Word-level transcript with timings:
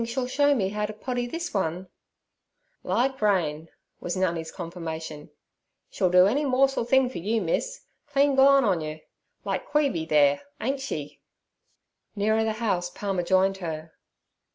'Think 0.01 0.09
she'll 0.09 0.25
show 0.25 0.55
me 0.55 0.69
how 0.69 0.87
to 0.87 0.93
poddy 0.93 1.27
this 1.27 1.53
one?' 1.53 1.87
'Like 2.81 3.21
rain' 3.21 3.69
was 3.99 4.17
Nungi's 4.17 4.51
confirmation. 4.51 5.29
'She'll 5.91 6.09
do 6.09 6.25
any 6.25 6.43
morsel 6.43 6.85
thing 6.85 7.07
for 7.07 7.19
you, 7.19 7.39
miss—clean 7.39 8.33
gone 8.33 8.63
on 8.63 8.81
you; 8.81 9.01
like 9.45 9.69
Queeby 9.69 10.07
there, 10.09 10.41
ain't 10.59 10.79
she?' 10.81 11.21
Nearer 12.15 12.43
the 12.43 12.53
house 12.53 12.89
Palmer 12.89 13.21
joined 13.21 13.57
her. 13.57 13.93